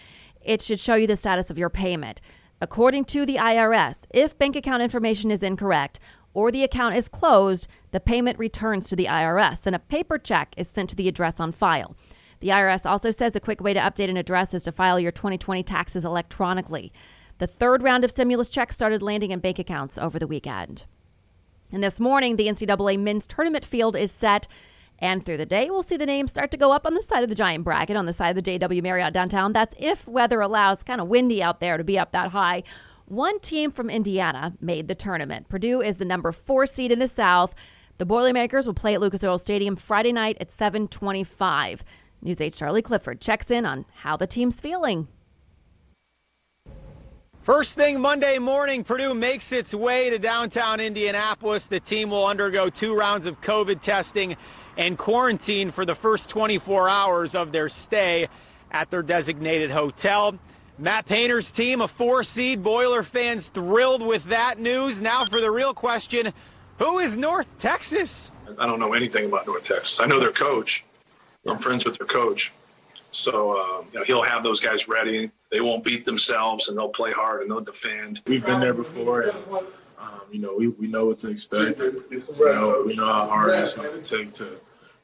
It 0.40 0.62
should 0.62 0.80
show 0.80 0.94
you 0.94 1.06
the 1.06 1.16
status 1.16 1.50
of 1.50 1.58
your 1.58 1.68
payment. 1.68 2.22
According 2.58 3.04
to 3.06 3.26
the 3.26 3.36
IRS, 3.36 4.06
if 4.08 4.38
bank 4.38 4.56
account 4.56 4.82
information 4.82 5.30
is 5.30 5.42
incorrect 5.42 6.00
or 6.32 6.50
the 6.50 6.64
account 6.64 6.96
is 6.96 7.10
closed, 7.10 7.68
the 7.90 8.00
payment 8.00 8.38
returns 8.38 8.88
to 8.88 8.96
the 8.96 9.04
IRS 9.04 9.66
and 9.66 9.76
a 9.76 9.80
paper 9.80 10.16
check 10.16 10.54
is 10.56 10.66
sent 10.66 10.88
to 10.88 10.96
the 10.96 11.08
address 11.08 11.40
on 11.40 11.52
file. 11.52 11.94
The 12.40 12.48
IRS 12.48 12.84
also 12.88 13.10
says 13.10 13.34
a 13.34 13.40
quick 13.40 13.60
way 13.60 13.74
to 13.74 13.80
update 13.80 14.10
an 14.10 14.16
address 14.16 14.54
is 14.54 14.64
to 14.64 14.72
file 14.72 15.00
your 15.00 15.12
2020 15.12 15.62
taxes 15.62 16.04
electronically. 16.04 16.92
The 17.38 17.46
third 17.46 17.82
round 17.82 18.04
of 18.04 18.10
stimulus 18.10 18.48
checks 18.48 18.74
started 18.74 19.02
landing 19.02 19.30
in 19.30 19.40
bank 19.40 19.58
accounts 19.58 19.98
over 19.98 20.18
the 20.18 20.26
weekend. 20.26 20.84
And 21.72 21.82
this 21.82 22.00
morning, 22.00 22.36
the 22.36 22.46
NCAA 22.46 22.98
men's 22.98 23.26
tournament 23.26 23.64
field 23.64 23.96
is 23.96 24.12
set. 24.12 24.46
And 24.98 25.24
through 25.24 25.36
the 25.36 25.46
day, 25.46 25.68
we'll 25.68 25.82
see 25.82 25.96
the 25.96 26.06
names 26.06 26.30
start 26.30 26.50
to 26.52 26.56
go 26.56 26.72
up 26.72 26.86
on 26.86 26.94
the 26.94 27.02
side 27.02 27.22
of 27.22 27.28
the 27.28 27.34
giant 27.34 27.64
bracket 27.64 27.96
on 27.96 28.06
the 28.06 28.12
side 28.12 28.36
of 28.36 28.42
the 28.42 28.58
JW 28.58 28.82
Marriott 28.82 29.12
downtown. 29.12 29.52
That's 29.52 29.74
if 29.78 30.08
weather 30.08 30.40
allows, 30.40 30.82
kind 30.82 31.00
of 31.00 31.08
windy 31.08 31.42
out 31.42 31.60
there 31.60 31.76
to 31.76 31.84
be 31.84 31.98
up 31.98 32.12
that 32.12 32.30
high. 32.30 32.62
One 33.04 33.38
team 33.40 33.70
from 33.70 33.90
Indiana 33.90 34.54
made 34.60 34.88
the 34.88 34.94
tournament. 34.94 35.48
Purdue 35.48 35.82
is 35.82 35.98
the 35.98 36.04
number 36.04 36.32
four 36.32 36.66
seed 36.66 36.90
in 36.90 36.98
the 36.98 37.08
South. 37.08 37.54
The 37.98 38.06
Boilermakers 38.06 38.66
will 38.66 38.74
play 38.74 38.94
at 38.94 39.00
Lucas 39.00 39.22
Oil 39.22 39.38
Stadium 39.38 39.76
Friday 39.76 40.12
night 40.12 40.36
at 40.40 40.50
725. 40.50 41.84
News 42.22 42.40
8 42.40 42.54
Charlie 42.54 42.82
Clifford 42.82 43.20
checks 43.20 43.50
in 43.50 43.66
on 43.66 43.84
how 43.94 44.16
the 44.16 44.26
team's 44.26 44.60
feeling. 44.60 45.08
First 47.42 47.76
thing 47.76 48.00
Monday 48.00 48.40
morning, 48.40 48.82
Purdue 48.82 49.14
makes 49.14 49.52
its 49.52 49.72
way 49.72 50.10
to 50.10 50.18
downtown 50.18 50.80
Indianapolis. 50.80 51.68
The 51.68 51.78
team 51.78 52.10
will 52.10 52.26
undergo 52.26 52.68
two 52.68 52.96
rounds 52.96 53.26
of 53.26 53.40
COVID 53.40 53.80
testing 53.80 54.36
and 54.76 54.98
quarantine 54.98 55.70
for 55.70 55.84
the 55.84 55.94
first 55.94 56.28
24 56.28 56.88
hours 56.88 57.36
of 57.36 57.52
their 57.52 57.68
stay 57.68 58.28
at 58.72 58.90
their 58.90 59.02
designated 59.02 59.70
hotel. 59.70 60.36
Matt 60.76 61.06
Painter's 61.06 61.52
team, 61.52 61.80
a 61.80 61.88
four 61.88 62.24
seed. 62.24 62.64
Boiler 62.64 63.04
fans 63.04 63.46
thrilled 63.46 64.04
with 64.04 64.24
that 64.24 64.58
news. 64.58 65.00
Now 65.00 65.24
for 65.24 65.40
the 65.40 65.50
real 65.50 65.72
question 65.72 66.32
who 66.78 66.98
is 66.98 67.16
North 67.16 67.46
Texas? 67.58 68.30
I 68.58 68.66
don't 68.66 68.80
know 68.80 68.92
anything 68.92 69.26
about 69.26 69.46
North 69.46 69.62
Texas. 69.62 70.00
I 70.00 70.06
know 70.06 70.18
their 70.18 70.32
coach. 70.32 70.84
I'm 71.48 71.58
friends 71.58 71.84
with 71.84 71.98
their 71.98 72.06
coach. 72.06 72.52
So 73.10 73.52
uh, 73.52 73.84
you 73.93 73.98
know, 73.98 74.04
he'll 74.04 74.22
have 74.22 74.43
those 74.43 74.60
guys 74.60 74.88
ready. 74.88 75.31
They 75.50 75.60
won't 75.60 75.84
beat 75.84 76.04
themselves, 76.04 76.69
and 76.69 76.76
they'll 76.76 76.88
play 76.88 77.12
hard 77.12 77.43
and 77.43 77.50
they'll 77.50 77.60
defend. 77.60 78.20
We've 78.26 78.44
been 78.44 78.61
there 78.61 78.75
before, 78.75 79.23
and 79.23 79.38
um, 79.99 80.20
you 80.30 80.40
know 80.40 80.54
we, 80.56 80.68
we 80.68 80.87
know 80.87 81.06
what 81.06 81.18
to 81.18 81.30
expect. 81.30 81.80
And, 81.80 82.02
you 82.11 82.23
know, 82.38 82.82
we 82.85 82.94
know 82.94 83.06
how 83.06 83.26
hard 83.26 83.59
it's 83.59 83.75
going 83.75 84.02
to 84.02 84.16
take 84.16 84.32
to 84.35 84.44
you 84.44 84.59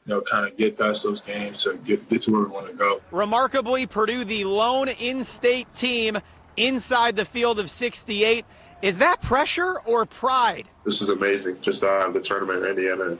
know 0.05 0.21
kind 0.21 0.47
of 0.47 0.57
get 0.57 0.77
past 0.77 1.03
those 1.03 1.21
games 1.21 1.63
to 1.63 1.75
get 1.77 2.07
get 2.09 2.21
to 2.23 2.31
where 2.31 2.41
we 2.41 2.49
want 2.49 2.67
to 2.67 2.73
go. 2.73 3.01
Remarkably, 3.11 3.87
Purdue, 3.87 4.23
the 4.23 4.43
lone 4.43 4.89
in-state 4.89 5.73
team 5.75 6.19
inside 6.57 7.15
the 7.15 7.25
field 7.25 7.59
of 7.59 7.69
68. 7.71 8.45
Is 8.83 8.97
that 8.97 9.21
pressure 9.21 9.79
or 9.85 10.05
pride? 10.05 10.67
This 10.83 11.01
is 11.01 11.09
amazing. 11.09 11.61
Just 11.61 11.79
to 11.79 11.87
have 11.87 12.13
the 12.13 12.19
tournament 12.19 12.65
Indiana. 12.65 13.17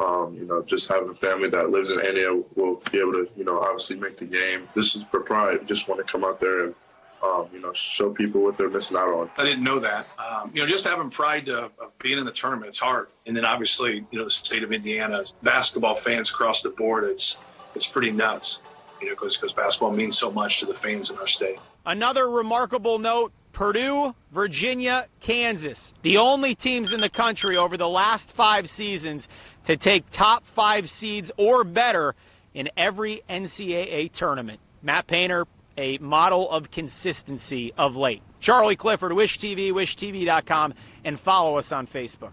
Um, 0.00 0.34
you 0.34 0.44
know, 0.44 0.62
just 0.62 0.88
having 0.88 1.10
a 1.10 1.14
family 1.14 1.48
that 1.50 1.70
lives 1.70 1.90
in 1.90 2.00
Indiana 2.00 2.42
will 2.56 2.82
be 2.90 2.98
able 2.98 3.12
to, 3.12 3.28
you 3.36 3.44
know, 3.44 3.60
obviously 3.60 3.96
make 3.96 4.16
the 4.16 4.24
game. 4.24 4.68
This 4.74 4.96
is 4.96 5.04
for 5.04 5.20
pride. 5.20 5.66
Just 5.66 5.88
want 5.88 6.04
to 6.04 6.12
come 6.12 6.24
out 6.24 6.40
there 6.40 6.64
and, 6.64 6.74
um, 7.22 7.48
you 7.52 7.60
know, 7.60 7.72
show 7.72 8.10
people 8.10 8.42
what 8.42 8.58
they're 8.58 8.68
missing 8.68 8.96
out 8.96 9.08
on. 9.08 9.30
I 9.36 9.44
didn't 9.44 9.62
know 9.62 9.78
that. 9.78 10.08
Um, 10.18 10.50
you 10.52 10.60
know, 10.60 10.66
just 10.66 10.86
having 10.86 11.10
pride 11.10 11.48
of, 11.48 11.70
of 11.78 11.96
being 11.98 12.18
in 12.18 12.24
the 12.24 12.32
tournament, 12.32 12.68
it's 12.68 12.78
hard. 12.78 13.08
And 13.26 13.36
then 13.36 13.44
obviously, 13.44 14.04
you 14.10 14.18
know, 14.18 14.24
the 14.24 14.30
state 14.30 14.62
of 14.62 14.72
Indiana, 14.72 15.24
basketball 15.42 15.94
fans 15.94 16.28
across 16.30 16.62
the 16.62 16.70
board, 16.70 17.04
it's 17.04 17.38
it's 17.74 17.86
pretty 17.86 18.10
nuts. 18.10 18.58
You 19.04 19.10
know, 19.10 19.16
because 19.16 19.52
basketball 19.52 19.92
means 19.92 20.16
so 20.16 20.30
much 20.30 20.60
to 20.60 20.66
the 20.66 20.74
fans 20.74 21.10
in 21.10 21.18
our 21.18 21.26
state. 21.26 21.58
Another 21.84 22.28
remarkable 22.28 22.98
note 22.98 23.32
Purdue, 23.52 24.14
Virginia, 24.32 25.06
Kansas, 25.20 25.92
the 26.02 26.16
only 26.16 26.54
teams 26.54 26.92
in 26.92 27.00
the 27.00 27.08
country 27.08 27.56
over 27.56 27.76
the 27.76 27.88
last 27.88 28.32
five 28.32 28.68
seasons 28.68 29.28
to 29.64 29.76
take 29.76 30.08
top 30.08 30.44
five 30.46 30.90
seeds 30.90 31.30
or 31.36 31.62
better 31.62 32.14
in 32.52 32.68
every 32.76 33.22
NCAA 33.28 34.10
tournament. 34.10 34.60
Matt 34.82 35.06
Painter, 35.06 35.46
a 35.76 35.98
model 35.98 36.50
of 36.50 36.70
consistency 36.70 37.72
of 37.76 37.96
late. 37.96 38.22
Charlie 38.40 38.76
Clifford, 38.76 39.12
Wish 39.12 39.38
TV, 39.38 39.70
wishtv.com, 39.70 40.74
and 41.04 41.18
follow 41.18 41.56
us 41.56 41.72
on 41.72 41.86
Facebook. 41.86 42.32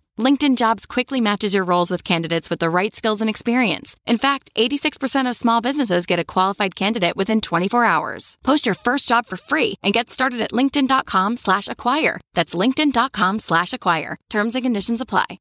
LinkedIn 0.19 0.57
Jobs 0.57 0.85
quickly 0.85 1.21
matches 1.21 1.53
your 1.53 1.63
roles 1.63 1.89
with 1.89 2.03
candidates 2.03 2.49
with 2.49 2.59
the 2.59 2.69
right 2.69 2.93
skills 2.95 3.21
and 3.21 3.29
experience. 3.29 3.95
In 4.05 4.17
fact, 4.17 4.49
86% 4.55 5.29
of 5.29 5.35
small 5.35 5.61
businesses 5.61 6.05
get 6.05 6.19
a 6.19 6.25
qualified 6.25 6.75
candidate 6.75 7.15
within 7.15 7.41
24 7.41 7.85
hours. 7.85 8.37
Post 8.43 8.65
your 8.65 8.75
first 8.75 9.07
job 9.07 9.25
for 9.25 9.37
free 9.37 9.75
and 9.81 9.93
get 9.93 10.09
started 10.09 10.41
at 10.41 10.51
linkedin.com 10.51 11.37
slash 11.37 11.67
acquire. 11.67 12.19
That's 12.33 12.53
linkedin.com 12.53 13.39
slash 13.39 13.73
acquire. 13.73 14.17
Terms 14.29 14.55
and 14.55 14.63
conditions 14.63 15.01
apply. 15.01 15.39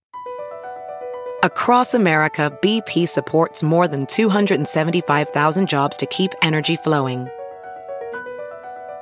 Across 1.43 1.95
America, 1.95 2.57
BP 2.63 3.09
supports 3.09 3.63
more 3.63 3.89
than 3.89 4.07
275,000 4.07 5.69
jobs 5.69 5.97
to 5.97 6.07
keep 6.07 6.33
energy 6.43 6.77
flowing. 6.77 7.29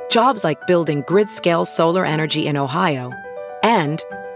Jobs 0.08 0.44
like 0.44 0.66
building 0.66 1.02
grid-scale 1.06 1.64
solar 1.64 2.06
energy 2.06 2.46
in 2.46 2.56
Ohio 2.56 3.12
and 3.62 4.02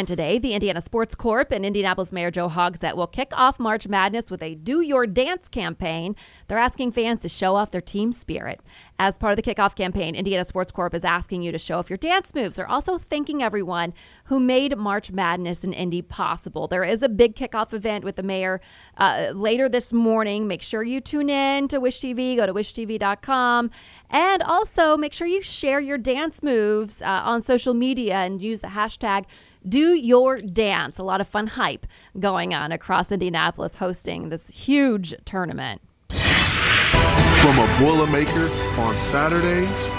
And 0.00 0.08
today, 0.08 0.38
the 0.38 0.54
Indiana 0.54 0.80
Sports 0.80 1.14
Corp 1.14 1.52
and 1.52 1.62
Indianapolis 1.62 2.10
Mayor 2.10 2.30
Joe 2.30 2.48
Hogsett 2.48 2.96
will 2.96 3.06
kick 3.06 3.36
off 3.36 3.58
March 3.60 3.86
Madness 3.86 4.30
with 4.30 4.42
a 4.42 4.54
Do 4.54 4.80
Your 4.80 5.06
Dance 5.06 5.46
campaign. 5.46 6.16
They're 6.48 6.56
asking 6.56 6.92
fans 6.92 7.20
to 7.20 7.28
show 7.28 7.54
off 7.54 7.70
their 7.70 7.82
team 7.82 8.14
spirit. 8.14 8.62
As 8.98 9.18
part 9.18 9.38
of 9.38 9.44
the 9.44 9.54
kickoff 9.54 9.76
campaign, 9.76 10.14
Indiana 10.14 10.46
Sports 10.46 10.72
Corp 10.72 10.94
is 10.94 11.04
asking 11.04 11.42
you 11.42 11.52
to 11.52 11.58
show 11.58 11.78
off 11.78 11.90
your 11.90 11.98
dance 11.98 12.34
moves. 12.34 12.56
They're 12.56 12.66
also 12.66 12.96
thanking 12.96 13.42
everyone 13.42 13.92
who 14.24 14.40
made 14.40 14.74
March 14.78 15.12
Madness 15.12 15.64
in 15.64 15.74
Indy 15.74 16.00
possible. 16.00 16.66
There 16.66 16.82
is 16.82 17.02
a 17.02 17.08
big 17.10 17.36
kickoff 17.36 17.74
event 17.74 18.02
with 18.02 18.16
the 18.16 18.22
mayor 18.22 18.62
uh, 18.96 19.32
later 19.34 19.68
this 19.68 19.92
morning. 19.92 20.48
Make 20.48 20.62
sure 20.62 20.82
you 20.82 21.02
tune 21.02 21.28
in 21.28 21.68
to 21.68 21.78
Wish 21.78 22.00
TV. 22.00 22.38
Go 22.38 22.46
to 22.46 22.54
wishtv.com. 22.54 23.70
And 24.08 24.42
also 24.44 24.96
make 24.96 25.12
sure 25.12 25.26
you 25.26 25.42
share 25.42 25.78
your 25.78 25.98
dance 25.98 26.42
moves 26.42 27.02
uh, 27.02 27.06
on 27.06 27.42
social 27.42 27.74
media 27.74 28.14
and 28.14 28.40
use 28.40 28.62
the 28.62 28.68
hashtag 28.68 29.26
do 29.68 29.94
Your 29.94 30.40
Dance. 30.40 30.98
A 30.98 31.02
lot 31.02 31.20
of 31.20 31.28
fun 31.28 31.46
hype 31.48 31.86
going 32.18 32.54
on 32.54 32.72
across 32.72 33.12
Indianapolis 33.12 33.76
hosting 33.76 34.28
this 34.28 34.48
huge 34.48 35.14
tournament. 35.24 35.80
From 36.08 37.58
a 37.58 37.66
Boilermaker 37.78 38.78
on 38.78 38.96
Saturdays 38.96 39.90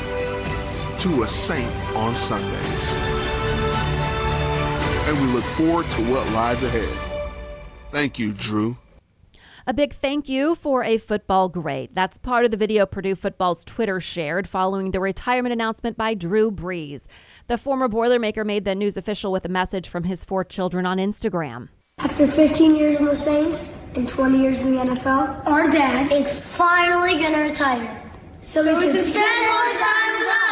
to 1.03 1.23
a 1.23 1.27
Saint 1.27 1.71
on 1.95 2.15
Sundays. 2.15 2.93
And 5.07 5.19
we 5.19 5.27
look 5.33 5.43
forward 5.55 5.85
to 5.91 6.01
what 6.11 6.29
lies 6.31 6.61
ahead. 6.61 6.95
Thank 7.91 8.19
you, 8.19 8.33
Drew. 8.33 8.77
A 9.67 9.73
big 9.75 9.93
thank 9.93 10.27
you 10.27 10.55
for 10.55 10.83
a 10.83 10.97
football 10.97 11.47
great. 11.47 11.93
That's 11.93 12.17
part 12.17 12.45
of 12.45 12.51
the 12.51 12.57
video 12.57 12.87
Purdue 12.87 13.13
football's 13.13 13.63
Twitter 13.63 14.01
shared 14.01 14.47
following 14.47 14.89
the 14.89 14.99
retirement 14.99 15.53
announcement 15.53 15.97
by 15.97 16.15
Drew 16.15 16.51
Brees. 16.51 17.03
The 17.45 17.59
former 17.59 17.87
Boilermaker 17.87 18.43
made 18.43 18.65
the 18.65 18.73
news 18.73 18.97
official 18.97 19.31
with 19.31 19.45
a 19.45 19.49
message 19.49 19.87
from 19.87 20.05
his 20.05 20.25
four 20.25 20.43
children 20.43 20.87
on 20.87 20.97
Instagram. 20.97 21.69
After 21.99 22.25
15 22.25 22.75
years 22.75 22.99
in 22.99 23.05
the 23.05 23.15
Saints 23.15 23.79
and 23.93 24.09
20 24.09 24.39
years 24.39 24.63
in 24.63 24.73
the 24.73 24.83
NFL, 24.83 25.45
our 25.45 25.69
dad 25.69 26.11
is 26.11 26.27
finally 26.31 27.19
going 27.19 27.33
to 27.33 27.41
retire. 27.41 28.01
So, 28.39 28.63
so 28.63 28.75
we, 28.75 28.81
can, 28.81 28.93
can 28.93 29.03
spend 29.03 29.45
more 29.45 29.77
time 29.77 30.19
with 30.19 30.27
us. 30.27 30.50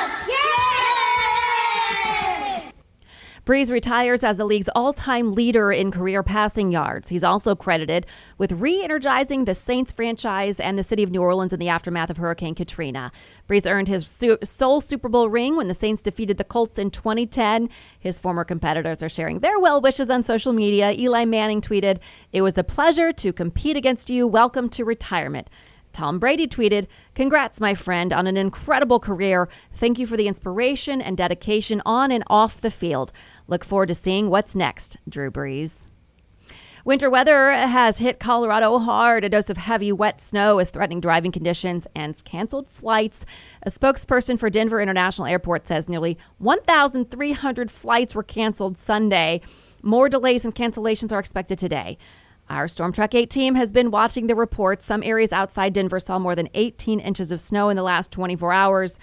Brees 3.45 3.71
retires 3.71 4.23
as 4.23 4.37
the 4.37 4.45
league's 4.45 4.69
all 4.75 4.93
time 4.93 5.31
leader 5.31 5.71
in 5.71 5.91
career 5.91 6.23
passing 6.23 6.71
yards. 6.71 7.09
He's 7.09 7.23
also 7.23 7.55
credited 7.55 8.05
with 8.37 8.51
re 8.51 8.83
energizing 8.83 9.45
the 9.45 9.55
Saints 9.55 9.91
franchise 9.91 10.59
and 10.59 10.77
the 10.77 10.83
city 10.83 11.03
of 11.03 11.11
New 11.11 11.21
Orleans 11.21 11.53
in 11.53 11.59
the 11.59 11.69
aftermath 11.69 12.09
of 12.09 12.17
Hurricane 12.17 12.55
Katrina. 12.55 13.11
Brees 13.47 13.69
earned 13.69 13.87
his 13.87 14.07
su- 14.07 14.37
sole 14.43 14.81
Super 14.81 15.09
Bowl 15.09 15.29
ring 15.29 15.55
when 15.55 15.67
the 15.67 15.73
Saints 15.73 16.01
defeated 16.01 16.37
the 16.37 16.43
Colts 16.43 16.77
in 16.77 16.91
2010. 16.91 17.69
His 17.99 18.19
former 18.19 18.43
competitors 18.43 19.01
are 19.01 19.09
sharing 19.09 19.39
their 19.39 19.59
well 19.59 19.81
wishes 19.81 20.09
on 20.09 20.23
social 20.23 20.53
media. 20.53 20.91
Eli 20.91 21.25
Manning 21.25 21.61
tweeted, 21.61 21.99
It 22.31 22.41
was 22.41 22.57
a 22.57 22.63
pleasure 22.63 23.11
to 23.13 23.33
compete 23.33 23.77
against 23.77 24.09
you. 24.09 24.27
Welcome 24.27 24.69
to 24.69 24.83
retirement. 24.83 25.49
Tom 25.93 26.19
Brady 26.19 26.47
tweeted, 26.47 26.87
Congrats, 27.15 27.59
my 27.59 27.73
friend, 27.73 28.13
on 28.13 28.27
an 28.27 28.37
incredible 28.37 28.99
career. 28.99 29.49
Thank 29.73 29.99
you 29.99 30.07
for 30.07 30.17
the 30.17 30.27
inspiration 30.27 31.01
and 31.01 31.17
dedication 31.17 31.81
on 31.85 32.11
and 32.11 32.23
off 32.27 32.61
the 32.61 32.71
field. 32.71 33.11
Look 33.47 33.63
forward 33.63 33.87
to 33.87 33.95
seeing 33.95 34.29
what's 34.29 34.55
next, 34.55 34.97
Drew 35.07 35.31
Brees. 35.31 35.87
Winter 36.85 37.09
weather 37.09 37.51
has 37.51 37.99
hit 37.99 38.19
Colorado 38.19 38.79
hard. 38.79 39.25
A 39.25 39.29
dose 39.29 39.49
of 39.49 39.57
heavy, 39.57 39.91
wet 39.91 40.21
snow 40.21 40.59
is 40.59 40.69
threatening 40.69 41.01
driving 41.01 41.31
conditions 41.31 41.85
and 41.93 42.23
canceled 42.23 42.69
flights. 42.69 43.25
A 43.63 43.69
spokesperson 43.69 44.39
for 44.39 44.49
Denver 44.49 44.79
International 44.79 45.27
Airport 45.27 45.67
says 45.67 45.89
nearly 45.89 46.17
1,300 46.37 47.69
flights 47.69 48.15
were 48.15 48.23
canceled 48.23 48.77
Sunday. 48.77 49.41
More 49.83 50.09
delays 50.09 50.45
and 50.45 50.55
cancellations 50.55 51.11
are 51.11 51.19
expected 51.19 51.57
today. 51.57 51.97
Our 52.49 52.67
Storm 52.67 52.91
Track 52.91 53.13
8 53.13 53.29
team 53.29 53.53
has 53.55 53.71
been 53.71 53.91
watching 53.91 54.25
the 54.25 54.33
reports. 54.33 54.83
Some 54.83 55.03
areas 55.03 55.31
outside 55.31 55.73
Denver 55.73 55.99
saw 55.99 56.17
more 56.17 56.33
than 56.33 56.49
18 56.55 56.99
inches 56.99 57.31
of 57.31 57.39
snow 57.39 57.69
in 57.69 57.77
the 57.77 57.83
last 57.83 58.11
24 58.11 58.51
hours. 58.51 58.97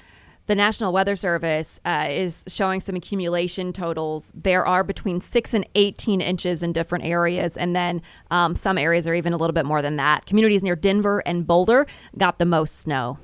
The 0.47 0.57
National 0.57 0.93
Weather 0.93 1.15
Service 1.15 1.81
uh, 1.85 2.09
is 2.11 2.45
showing 2.49 2.81
some 2.81 2.97
accumulation 2.97 3.73
totals. 3.73 4.33
There 4.35 4.67
are 4.67 4.83
between 4.83 5.21
6 5.21 5.55
and 5.55 5.69
18 5.77 6.21
inches 6.21 6.63
in 6.63 6.73
different 6.73 7.05
areas, 7.05 7.57
and 7.57 7.75
then 7.75 8.03
um, 8.33 8.57
some 8.57 8.79
areas 8.79 9.07
are 9.07 9.15
even 9.15 9.33
a 9.33 9.37
little 9.37 9.55
bit 9.55 9.65
more 9.65 9.83
than 9.83 9.97
that. 9.97 10.27
Communities 10.27 10.63
near 10.65 10.77
Denver 10.77 11.23
and 11.25 11.47
Boulder 11.47 11.87
got 12.19 12.39
the 12.39 12.47
most 12.47 12.81
snow. 12.81 13.19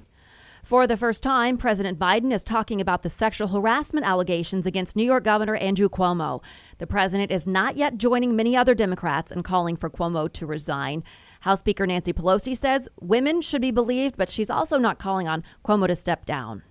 For 0.62 0.86
the 0.86 0.96
first 0.96 1.24
time, 1.24 1.58
President 1.58 1.98
Biden 1.98 2.32
is 2.32 2.40
talking 2.40 2.80
about 2.80 3.02
the 3.02 3.08
sexual 3.08 3.48
harassment 3.48 4.06
allegations 4.06 4.64
against 4.64 4.94
New 4.94 5.02
York 5.02 5.24
Governor 5.24 5.56
Andrew 5.56 5.88
Cuomo. 5.88 6.40
The 6.78 6.86
president 6.86 7.32
is 7.32 7.48
not 7.48 7.76
yet 7.76 7.98
joining 7.98 8.36
many 8.36 8.56
other 8.56 8.72
Democrats 8.72 9.32
in 9.32 9.42
calling 9.42 9.74
for 9.74 9.90
Cuomo 9.90 10.32
to 10.32 10.46
resign. 10.46 11.02
House 11.40 11.58
Speaker 11.58 11.84
Nancy 11.84 12.12
Pelosi 12.12 12.56
says 12.56 12.88
women 13.00 13.42
should 13.42 13.60
be 13.60 13.72
believed, 13.72 14.16
but 14.16 14.28
she's 14.28 14.50
also 14.50 14.78
not 14.78 15.00
calling 15.00 15.26
on 15.26 15.42
Cuomo 15.64 15.88
to 15.88 15.96
step 15.96 16.24
down. 16.24 16.62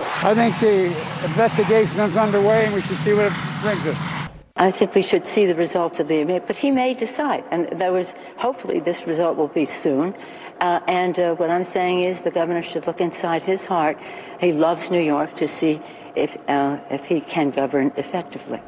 I 0.00 0.34
think 0.34 0.60
the 0.60 0.86
investigation 1.26 2.00
is 2.00 2.16
underway 2.18 2.66
and 2.66 2.74
we 2.74 2.82
should 2.82 2.98
see 2.98 3.14
what 3.14 3.32
it 3.32 3.62
brings 3.62 3.86
us. 3.86 4.24
I 4.56 4.70
think 4.70 4.94
we 4.94 5.02
should 5.02 5.26
see 5.26 5.46
the 5.46 5.54
results 5.56 5.98
of 5.98 6.06
the 6.06 6.22
but 6.46 6.54
he 6.54 6.70
may 6.70 6.94
decide, 6.94 7.42
and 7.50 7.80
there 7.80 7.92
was 7.92 8.14
hopefully 8.36 8.78
this 8.78 9.04
result 9.04 9.36
will 9.36 9.48
be 9.48 9.64
soon. 9.64 10.14
Uh, 10.60 10.80
and 10.86 11.18
uh, 11.18 11.34
what 11.34 11.50
I'm 11.50 11.64
saying 11.64 12.04
is 12.04 12.22
the 12.22 12.30
governor 12.30 12.62
should 12.62 12.86
look 12.86 13.00
inside 13.00 13.42
his 13.42 13.66
heart. 13.66 13.98
He 14.40 14.52
loves 14.52 14.90
New 14.90 15.00
York 15.00 15.34
to 15.36 15.48
see 15.48 15.80
if 16.14 16.36
uh, 16.48 16.78
if 16.90 17.04
he 17.06 17.20
can 17.20 17.50
govern 17.50 17.92
effectively. 17.96 18.60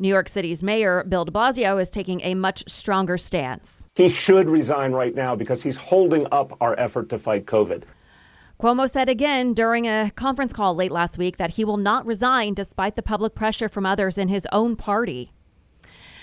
New 0.00 0.08
York 0.08 0.28
City's 0.28 0.62
mayor, 0.62 1.02
Bill 1.02 1.24
de 1.24 1.32
Blasio, 1.32 1.80
is 1.80 1.90
taking 1.90 2.20
a 2.20 2.34
much 2.34 2.62
stronger 2.68 3.18
stance. 3.18 3.88
He 3.96 4.08
should 4.08 4.48
resign 4.48 4.92
right 4.92 5.14
now 5.14 5.34
because 5.34 5.62
he's 5.62 5.76
holding 5.76 6.26
up 6.30 6.56
our 6.60 6.78
effort 6.78 7.08
to 7.08 7.18
fight 7.18 7.46
COVID. 7.46 7.82
Cuomo 8.60 8.88
said 8.88 9.08
again 9.08 9.54
during 9.54 9.86
a 9.86 10.10
conference 10.14 10.52
call 10.52 10.74
late 10.74 10.90
last 10.92 11.18
week 11.18 11.36
that 11.36 11.52
he 11.52 11.64
will 11.64 11.76
not 11.76 12.06
resign 12.06 12.54
despite 12.54 12.96
the 12.96 13.02
public 13.02 13.34
pressure 13.34 13.68
from 13.68 13.86
others 13.86 14.18
in 14.18 14.28
his 14.28 14.46
own 14.52 14.76
party. 14.76 15.32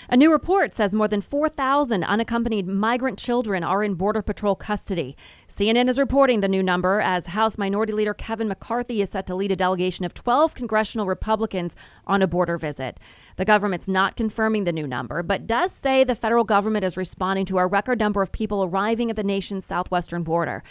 A 0.08 0.16
new 0.16 0.30
report 0.30 0.72
says 0.72 0.92
more 0.92 1.08
than 1.08 1.20
4,000 1.20 2.04
unaccompanied 2.04 2.68
migrant 2.68 3.18
children 3.18 3.64
are 3.64 3.82
in 3.82 3.94
Border 3.94 4.22
Patrol 4.22 4.54
custody. 4.54 5.16
CNN 5.48 5.88
is 5.88 5.98
reporting 5.98 6.38
the 6.38 6.48
new 6.48 6.62
number 6.62 7.00
as 7.00 7.28
House 7.28 7.58
Minority 7.58 7.92
Leader 7.92 8.14
Kevin 8.14 8.46
McCarthy 8.46 9.02
is 9.02 9.10
set 9.10 9.26
to 9.26 9.34
lead 9.34 9.50
a 9.50 9.56
delegation 9.56 10.04
of 10.04 10.14
12 10.14 10.54
congressional 10.54 11.06
Republicans 11.06 11.74
on 12.06 12.22
a 12.22 12.28
border 12.28 12.56
visit. 12.56 13.00
The 13.34 13.44
government's 13.44 13.88
not 13.88 14.14
confirming 14.14 14.62
the 14.62 14.72
new 14.72 14.86
number, 14.86 15.24
but 15.24 15.44
does 15.44 15.72
say 15.72 16.04
the 16.04 16.14
federal 16.14 16.44
government 16.44 16.84
is 16.84 16.96
responding 16.96 17.44
to 17.46 17.58
a 17.58 17.66
record 17.66 17.98
number 17.98 18.22
of 18.22 18.30
people 18.30 18.62
arriving 18.62 19.10
at 19.10 19.16
the 19.16 19.24
nation's 19.24 19.64
southwestern 19.64 20.22
border. 20.22 20.62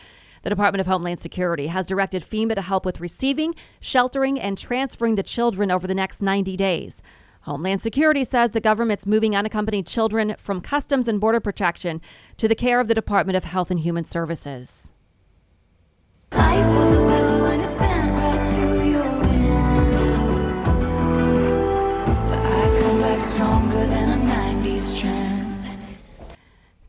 The 0.44 0.50
Department 0.50 0.80
of 0.80 0.88
Homeland 0.88 1.20
Security 1.20 1.68
has 1.68 1.86
directed 1.86 2.24
FEMA 2.24 2.56
to 2.56 2.62
help 2.62 2.86
with 2.86 3.02
receiving, 3.02 3.54
sheltering, 3.82 4.40
and 4.40 4.58
transferring 4.58 5.16
the 5.16 5.24
children 5.24 5.72
over 5.72 5.88
the 5.88 5.96
next 5.96 6.22
90 6.22 6.56
days. 6.56 7.02
Homeland 7.46 7.80
Security 7.80 8.24
says 8.24 8.52
the 8.52 8.60
government's 8.60 9.06
moving 9.06 9.36
unaccompanied 9.36 9.86
children 9.86 10.34
from 10.40 10.62
Customs 10.62 11.08
and 11.08 11.22
Border 11.22 11.40
Protection 11.40 12.02
to 12.38 12.48
the 12.48 12.56
care 12.56 12.80
of 12.80 12.88
the 12.88 12.96
Department 12.96 13.38
of 13.38 13.44
Health 13.44 13.70
and 13.70 13.80
Human 13.80 14.04
Services. 14.04 14.92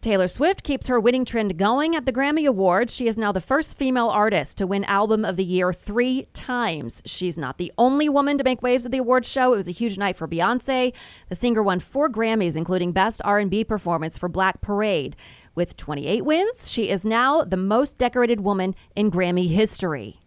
Taylor 0.07 0.29
Swift 0.29 0.63
keeps 0.63 0.87
her 0.87 1.01
winning 1.01 1.25
trend 1.25 1.59
going 1.59 1.97
at 1.97 2.07
the 2.07 2.13
Grammy 2.13 2.47
Awards. 2.47 2.95
She 2.95 3.09
is 3.09 3.19
now 3.19 3.33
the 3.33 3.41
first 3.41 3.77
female 3.77 4.07
artist 4.07 4.57
to 4.59 4.65
win 4.65 4.85
Album 4.85 5.25
of 5.25 5.35
the 5.35 5.43
Year 5.43 5.73
three 5.73 6.29
times. 6.33 7.03
She's 7.05 7.37
not 7.37 7.59
the 7.59 7.73
only 7.77 8.09
woman 8.09 8.39
to 8.39 8.45
make 8.45 8.63
waves 8.63 8.87
at 8.87 8.93
the 8.93 8.99
awards 8.99 9.29
show. 9.29 9.53
It 9.53 9.57
was 9.57 9.67
a 9.67 9.73
huge 9.73 9.99
night 9.99 10.17
for 10.17 10.29
Beyonce. 10.29 10.93
The 11.29 11.35
singer 11.35 11.61
won 11.61 11.81
four 11.81 12.09
Grammys, 12.09 12.55
including 12.55 12.93
Best 12.93 13.21
R&B 13.25 13.65
Performance 13.65 14.17
for 14.17 14.29
Black 14.29 14.61
Parade. 14.61 15.17
With 15.57 15.77
28 15.77 16.25
wins, 16.25 16.71
she 16.71 16.89
is 16.89 17.05
now 17.05 17.43
the 17.43 17.57
most 17.57 17.99
decorated 17.99 18.43
woman 18.43 18.77
in 18.95 19.11
Grammy 19.11 19.49
history. 19.49 20.21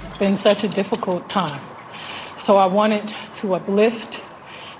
It's 0.00 0.16
been 0.16 0.36
such 0.36 0.64
a 0.64 0.68
difficult 0.68 1.28
time. 1.28 1.60
So 2.38 2.56
I 2.56 2.64
wanted 2.64 3.12
to 3.34 3.56
uplift 3.56 4.22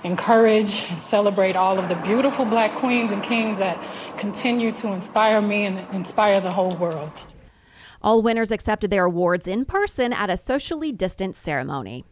encourage 0.03 0.85
and 0.89 0.99
celebrate 0.99 1.55
all 1.55 1.77
of 1.77 1.89
the 1.89 1.95
beautiful 1.95 2.45
black 2.45 2.75
queens 2.75 3.11
and 3.11 3.23
kings 3.23 3.57
that 3.57 3.79
continue 4.17 4.71
to 4.73 4.87
inspire 4.87 5.41
me 5.41 5.65
and 5.65 5.77
inspire 5.93 6.41
the 6.41 6.51
whole 6.51 6.75
world. 6.77 7.21
All 8.01 8.21
winners 8.21 8.51
accepted 8.51 8.89
their 8.89 9.05
awards 9.05 9.47
in 9.47 9.65
person 9.65 10.11
at 10.11 10.29
a 10.29 10.37
socially 10.37 10.91
distant 10.91 11.35
ceremony. 11.35 12.03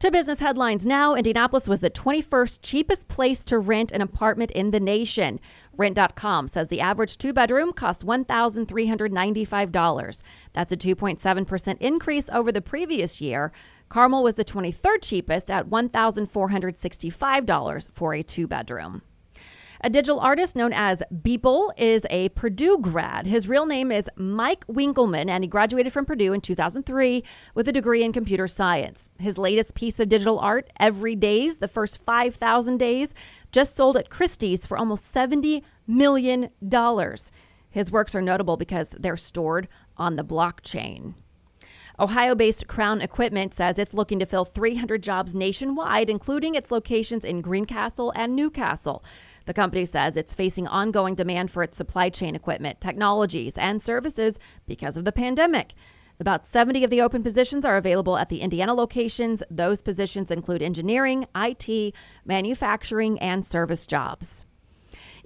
To 0.00 0.10
business 0.10 0.40
headlines 0.40 0.84
now, 0.84 1.14
Indianapolis 1.14 1.68
was 1.68 1.80
the 1.80 1.88
21st 1.88 2.58
cheapest 2.60 3.08
place 3.08 3.42
to 3.44 3.58
rent 3.58 3.90
an 3.92 4.02
apartment 4.02 4.50
in 4.50 4.70
the 4.70 4.78
nation. 4.78 5.40
Rent.com 5.74 6.48
says 6.48 6.68
the 6.68 6.82
average 6.82 7.16
two 7.16 7.32
bedroom 7.32 7.72
cost 7.72 8.04
$1,395. 8.04 10.22
That's 10.52 10.72
a 10.72 10.76
2.7% 10.76 11.76
increase 11.80 12.28
over 12.30 12.52
the 12.52 12.60
previous 12.60 13.22
year. 13.22 13.52
Carmel 13.88 14.22
was 14.22 14.34
the 14.34 14.44
23rd 14.44 15.02
cheapest 15.02 15.50
at 15.50 15.68
$1,465 15.68 17.92
for 17.92 18.14
a 18.14 18.22
two 18.22 18.46
bedroom. 18.46 19.02
A 19.82 19.90
digital 19.90 20.20
artist 20.20 20.56
known 20.56 20.72
as 20.72 21.02
Beeple 21.12 21.70
is 21.76 22.06
a 22.08 22.30
Purdue 22.30 22.78
grad. 22.78 23.26
His 23.26 23.46
real 23.46 23.66
name 23.66 23.92
is 23.92 24.08
Mike 24.16 24.66
Winkelmann, 24.66 25.28
and 25.28 25.44
he 25.44 25.48
graduated 25.48 25.92
from 25.92 26.06
Purdue 26.06 26.32
in 26.32 26.40
2003 26.40 27.22
with 27.54 27.68
a 27.68 27.72
degree 27.72 28.02
in 28.02 28.12
computer 28.12 28.48
science. 28.48 29.10
His 29.18 29.36
latest 29.36 29.74
piece 29.74 30.00
of 30.00 30.08
digital 30.08 30.38
art, 30.38 30.70
Everydays, 30.80 31.58
the 31.58 31.68
first 31.68 32.02
5,000 32.04 32.78
days, 32.78 33.14
just 33.52 33.76
sold 33.76 33.98
at 33.98 34.08
Christie's 34.08 34.66
for 34.66 34.78
almost 34.78 35.14
$70 35.14 35.60
million. 35.86 36.48
His 37.70 37.92
works 37.92 38.14
are 38.14 38.22
notable 38.22 38.56
because 38.56 38.96
they're 38.98 39.18
stored 39.18 39.68
on 39.98 40.16
the 40.16 40.24
blockchain. 40.24 41.14
Ohio 41.98 42.34
based 42.34 42.66
Crown 42.66 43.00
Equipment 43.00 43.54
says 43.54 43.78
it's 43.78 43.94
looking 43.94 44.18
to 44.18 44.26
fill 44.26 44.44
300 44.44 45.02
jobs 45.02 45.34
nationwide, 45.34 46.10
including 46.10 46.54
its 46.54 46.70
locations 46.70 47.24
in 47.24 47.40
Greencastle 47.40 48.12
and 48.14 48.36
New 48.36 48.50
Castle. 48.50 49.02
The 49.46 49.54
company 49.54 49.84
says 49.84 50.16
it's 50.16 50.34
facing 50.34 50.66
ongoing 50.66 51.14
demand 51.14 51.50
for 51.50 51.62
its 51.62 51.76
supply 51.76 52.10
chain 52.10 52.34
equipment, 52.34 52.80
technologies, 52.80 53.56
and 53.56 53.80
services 53.80 54.38
because 54.66 54.96
of 54.96 55.04
the 55.04 55.12
pandemic. 55.12 55.72
About 56.18 56.46
70 56.46 56.82
of 56.84 56.90
the 56.90 57.02
open 57.02 57.22
positions 57.22 57.64
are 57.64 57.76
available 57.76 58.16
at 58.16 58.30
the 58.30 58.40
Indiana 58.40 58.72
locations. 58.72 59.42
Those 59.50 59.82
positions 59.82 60.30
include 60.30 60.62
engineering, 60.62 61.26
IT, 61.34 61.94
manufacturing, 62.24 63.18
and 63.20 63.44
service 63.44 63.86
jobs. 63.86 64.45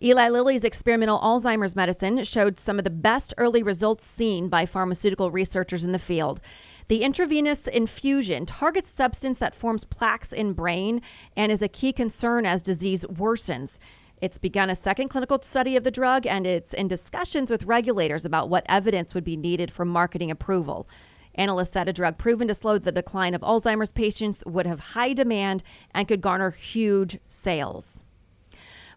Eli 0.03 0.31
Lilly's 0.31 0.65
experimental 0.65 1.19
Alzheimer's 1.21 1.77
medicine 1.77 2.25
showed 2.25 2.59
some 2.59 2.79
of 2.79 2.85
the 2.85 2.91
best 2.91 3.35
early 3.37 3.63
results 3.63 4.03
seen 4.03 4.49
by 4.49 4.65
pharmaceutical 4.65 5.31
researchers 5.31 5.85
in 5.85 5.93
the 5.93 5.99
field. 5.99 6.41
The 6.89 7.03
intravenous 7.03 7.69
infusion 7.69 8.47
targets 8.47 8.89
substance 8.89 9.39
that 9.41 9.55
forms 9.55 9.85
plaques 9.85 10.33
in 10.33 10.55
brain 10.55 11.03
and 11.37 11.53
is 11.53 11.61
a 11.61 11.69
key 11.69 11.93
concern 11.93 12.47
as 12.47 12.63
disease 12.63 13.05
worsens. 13.05 13.79
It's 14.23 14.39
begun 14.39 14.71
a 14.71 14.75
second 14.75 15.11
clinical 15.11 15.43
study 15.43 15.77
of 15.77 15.85
the 15.85 15.91
drug 15.91 16.27
and 16.27 16.47
it's 16.47 16.73
in 16.73 16.89
discussions 16.89 17.51
with 17.51 17.65
regulators 17.65 18.25
about 18.25 18.49
what 18.49 18.65
evidence 18.71 19.15
would 19.15 19.25
be 19.25 19.37
needed 19.37 19.71
for 19.71 19.85
marketing 19.85 20.31
approval. 20.31 20.89
Analysts 21.35 21.73
said 21.73 21.91
a 21.91 21.93
drug 21.93 22.17
proven 22.17 22.49
to 22.49 22.55
slow 22.55 22.79
the 22.79 22.91
decline 22.91 23.35
of 23.35 23.43
Alzheimer's 23.43 23.93
patients 23.93 24.43
would 24.47 24.67
have 24.67 24.81
high 24.81 25.13
demand 25.13 25.63
and 25.95 26.09
could 26.09 26.23
garner 26.23 26.53
huge 26.53 27.19
sales. 27.29 28.03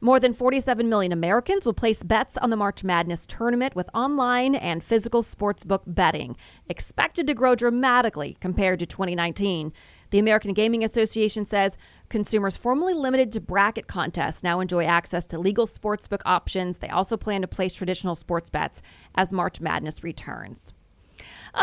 More 0.03 0.19
than 0.19 0.33
47 0.33 0.89
million 0.89 1.13
Americans 1.13 1.63
will 1.63 1.72
place 1.72 2.03
bets 2.03 2.36
on 2.36 2.50
the 2.50 2.57
March 2.57 2.83
Madness 2.83 3.25
tournament 3.25 3.74
with 3.74 3.89
online 3.93 4.53
and 4.53 4.83
physical 4.83 5.22
sportsbook 5.22 5.83
betting, 5.88 6.36
expected 6.67 7.25
to 7.27 7.33
grow 7.33 7.55
dramatically 7.55 8.35
compared 8.42 8.79
to 8.79 8.85
2019. 8.85 9.72
The 10.09 10.20
American 10.20 10.51
Gaming 10.51 10.83
Association 10.83 11.46
says 11.46 11.77
consumers 12.09 12.57
formerly 12.57 12.94
limited 12.94 13.31
to 13.31 13.39
bracket 13.39 13.87
contests 13.87 14.44
now 14.44 14.59
enjoy 14.59 14.83
access 14.83 15.25
to 15.27 15.39
legal 15.39 15.68
sportsbook 15.68 16.22
options. 16.25 16.79
They 16.79 16.89
also 16.89 17.16
plan 17.16 17.39
to 17.39 17.48
place 17.48 17.74
traditional 17.74 18.16
sports 18.16 18.50
bets 18.50 18.81
as 19.16 19.31
March 19.31 19.61
Madness 19.61 20.03
returns. 20.03 20.74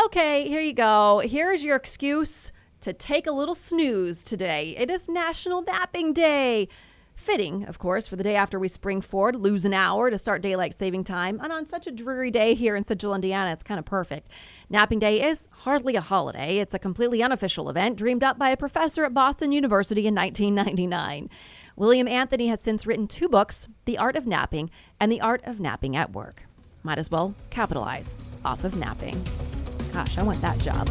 Okay, 0.07 0.48
here 0.48 0.62
you 0.62 0.72
go. 0.72 1.20
Here's 1.22 1.62
your 1.62 1.76
excuse 1.76 2.53
to 2.81 2.94
take 2.94 3.26
a 3.26 3.33
little 3.33 3.55
snooze 3.55 4.24
today. 4.24 4.74
It 4.79 4.90
is 4.90 5.11
National 5.11 5.61
Napping 5.61 6.14
Day. 6.14 6.68
Fitting, 7.20 7.64
of 7.64 7.78
course, 7.78 8.06
for 8.06 8.16
the 8.16 8.24
day 8.24 8.35
after 8.35 8.59
we 8.59 8.66
spring 8.66 9.02
forward, 9.02 9.37
lose 9.37 9.66
an 9.66 9.74
hour 9.74 10.11
to 10.11 10.16
start 10.16 10.40
daylight 10.40 10.76
saving 10.76 11.04
time. 11.04 11.38
And 11.42 11.52
on 11.52 11.66
such 11.66 11.87
a 11.87 11.90
dreary 11.90 12.30
day 12.30 12.54
here 12.54 12.74
in 12.74 12.83
central 12.83 13.14
Indiana, 13.14 13.52
it's 13.52 13.62
kind 13.62 13.78
of 13.78 13.85
perfect. 13.85 14.30
Napping 14.70 14.98
Day 14.98 15.22
is 15.22 15.46
hardly 15.50 15.96
a 15.96 16.00
holiday, 16.00 16.59
it's 16.59 16.72
a 16.72 16.78
completely 16.78 17.22
unofficial 17.22 17.68
event 17.68 17.98
dreamed 17.98 18.24
up 18.24 18.38
by 18.38 18.48
a 18.48 18.56
professor 18.56 19.04
at 19.04 19.12
Boston 19.12 19.52
University 19.52 20.06
in 20.06 20.14
1999. 20.14 21.28
William 21.76 22.09
Anthony 22.09 22.48
has 22.48 22.62
since 22.62 22.87
written 22.87 23.06
two 23.06 23.28
books 23.28 23.68
The 23.85 23.98
Art 23.98 24.16
of 24.16 24.26
Napping 24.26 24.70
and 24.98 25.12
The 25.12 25.20
Art 25.20 25.42
of 25.44 25.61
Napping 25.61 25.94
at 25.96 26.12
Work. 26.12 26.44
Might 26.83 26.98
as 26.98 27.11
well 27.11 27.35
capitalize 27.50 28.16
off 28.46 28.64
of 28.64 28.74
napping. 28.76 29.22
Gosh, 29.92 30.18
I 30.18 30.22
want 30.22 30.40
that 30.40 30.59
job. 30.59 30.87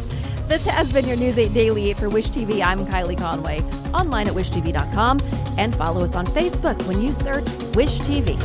This 0.48 0.66
has 0.66 0.92
been 0.92 1.06
your 1.06 1.16
News 1.16 1.38
8 1.38 1.54
Daily 1.54 1.94
for 1.94 2.08
Wish 2.08 2.28
TV. 2.28 2.60
I'm 2.64 2.84
Kylie 2.86 3.16
Conway, 3.16 3.60
online 3.94 4.26
at 4.26 4.34
wishtv.com, 4.34 5.20
and 5.58 5.74
follow 5.76 6.02
us 6.04 6.14
on 6.16 6.26
Facebook 6.26 6.84
when 6.88 7.00
you 7.00 7.12
search 7.12 7.46
Wish 7.76 8.00
TV. 8.00 8.36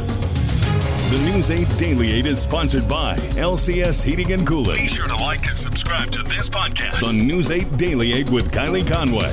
The 1.09 1.17
News 1.31 1.49
8 1.51 1.67
Daily 1.77 2.11
8 2.13 2.25
is 2.25 2.41
sponsored 2.41 2.87
by 2.89 3.15
LCS 3.37 4.03
Heating 4.03 4.31
and 4.33 4.45
Cooling. 4.45 4.75
Be 4.77 4.87
sure 4.87 5.07
to 5.07 5.15
like 5.15 5.47
and 5.47 5.57
subscribe 5.57 6.11
to 6.11 6.21
this 6.23 6.49
podcast. 6.49 6.99
The 7.01 7.13
News 7.13 7.51
8 7.51 7.77
Daily 7.77 8.13
8 8.13 8.29
with 8.31 8.51
Kylie 8.51 8.85
Conway. 8.87 9.31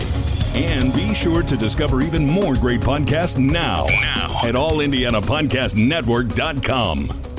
And 0.54 0.92
be 0.94 1.14
sure 1.14 1.42
to 1.42 1.56
discover 1.56 2.02
even 2.02 2.26
more 2.26 2.54
great 2.54 2.82
podcasts 2.82 3.38
now, 3.38 3.86
now. 3.86 4.40
at 4.44 4.54
allindianapodcastnetwork.com. 4.54 7.31